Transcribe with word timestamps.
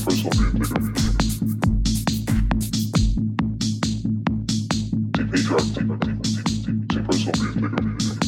Take 0.00 0.08
personal 0.08 0.32
being 7.42 7.60
nigga. 7.60 8.19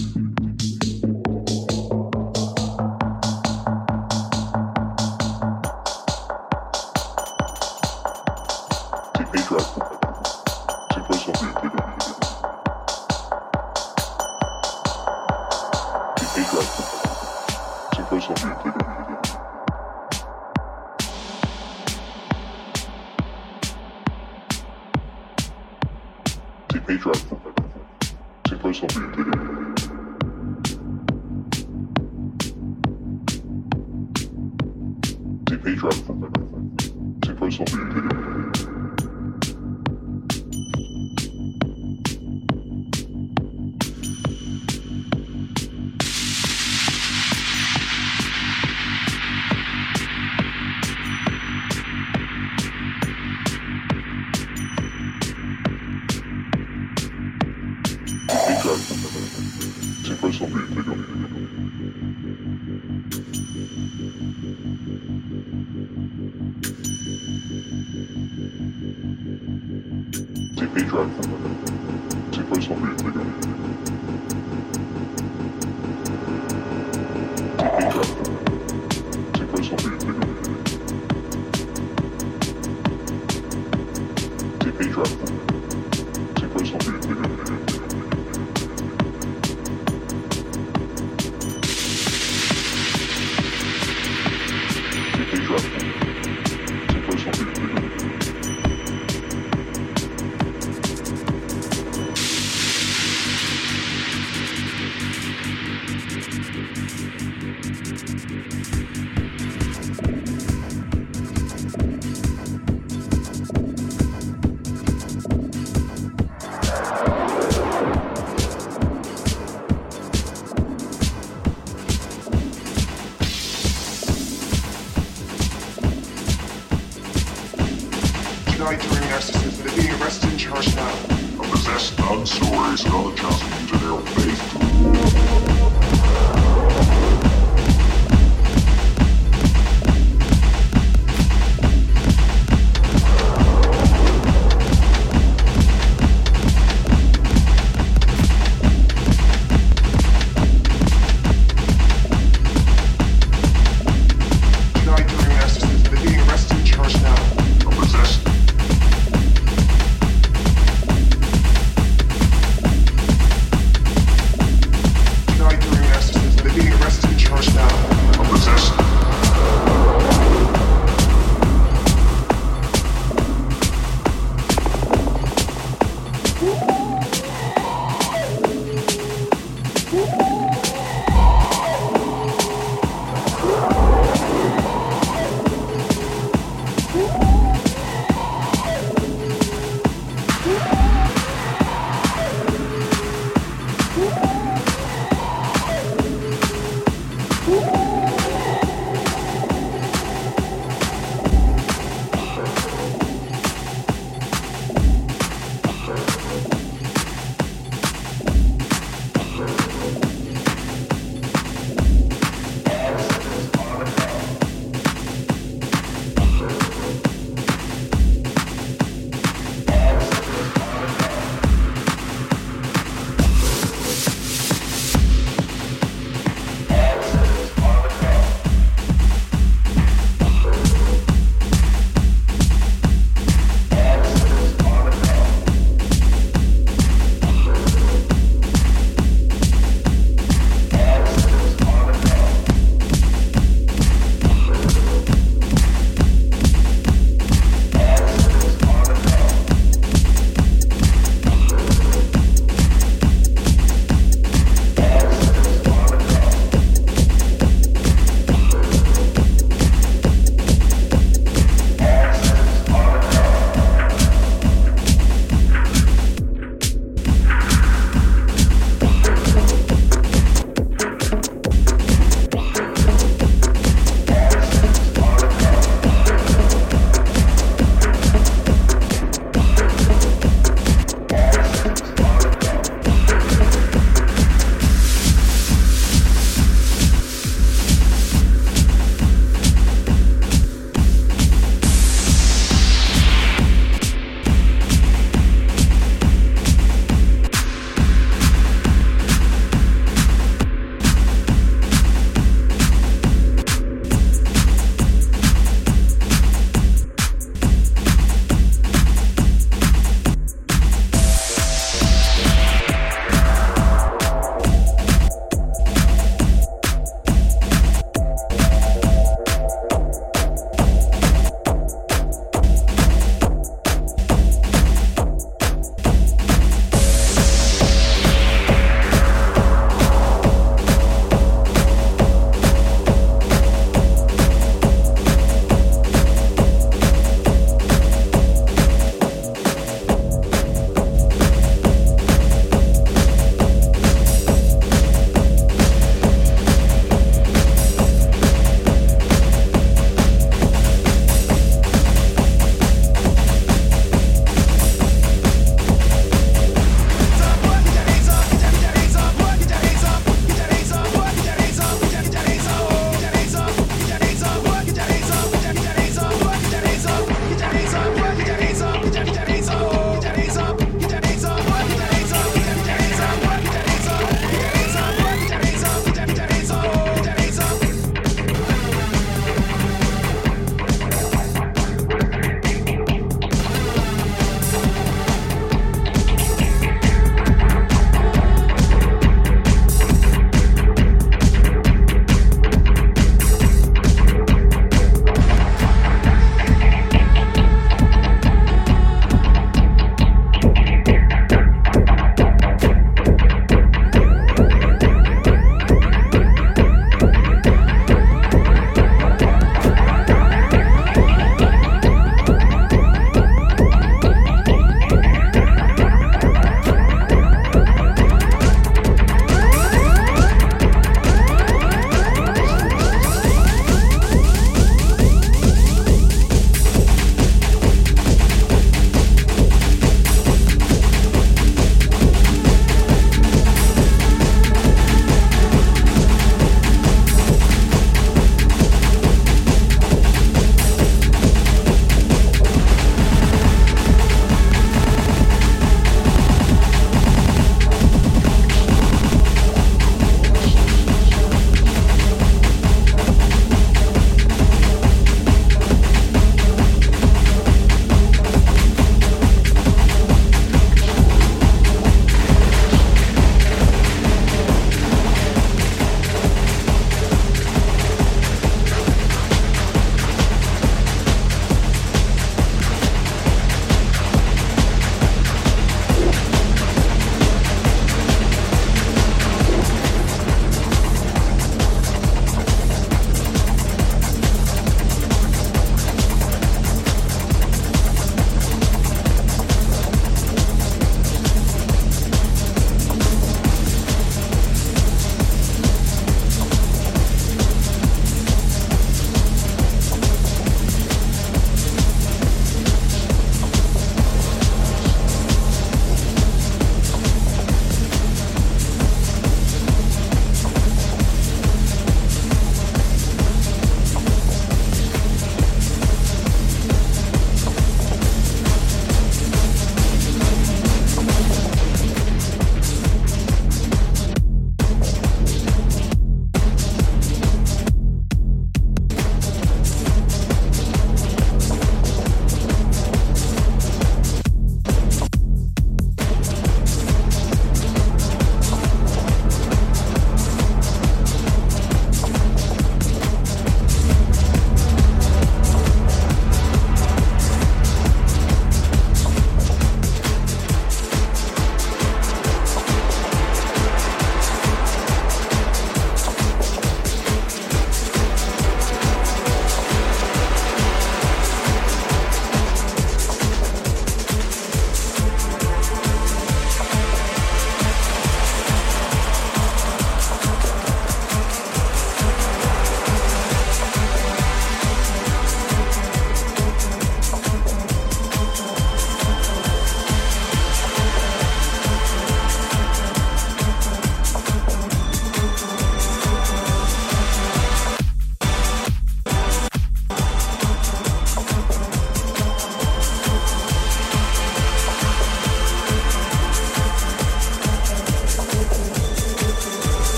I 130.68 131.48
possessed 131.50 131.94
thug 131.94 132.24
stories 132.24 132.84
and 132.84 132.94
other 132.94 133.16
tales 133.16 133.42
into 133.60 133.78
their 133.78 134.21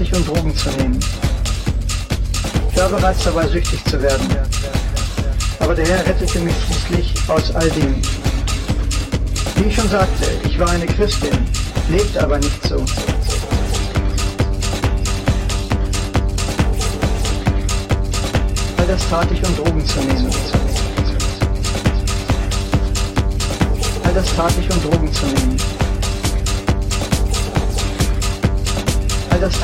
Ich, 0.00 0.12
um 0.12 0.26
Drogen 0.26 0.54
zu 0.54 0.68
nehmen. 0.70 0.98
Ich 2.70 2.76
war 2.76 2.88
bereits 2.88 3.22
dabei, 3.22 3.46
süchtig 3.46 3.82
zu 3.84 4.02
werden. 4.02 4.26
Aber 5.60 5.74
der 5.74 5.86
Herr 5.86 6.04
rettete 6.04 6.40
mich 6.40 6.54
schließlich 6.66 7.14
aus 7.28 7.54
all 7.54 7.70
dem. 7.70 8.02
Wie 9.54 9.68
ich 9.68 9.74
schon 9.74 9.88
sagte, 9.88 10.26
ich 10.44 10.58
war 10.58 10.68
eine 10.70 10.86
Christin, 10.86 11.38
lebte 11.88 12.22
aber 12.22 12.36
nicht 12.38 12.62
so. 12.66 12.84
All 18.76 18.86
das 18.88 19.08
tat 19.08 19.28
ich, 19.30 19.42
um 19.48 19.56
Drogen 19.56 19.86
zu 19.86 20.00
nehmen. 20.00 20.30
All 24.02 24.12
das 24.12 24.26
tat 24.34 24.52
ich, 24.60 24.68
um 24.68 24.82
Drogen 24.82 25.12
zu 25.12 25.26
nehmen. 25.26 25.75
All 29.46 29.52
das 29.52 29.60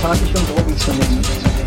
tat 0.00 0.18
ich, 0.24 0.34
um 0.34 0.46
Drogen 0.48 1.57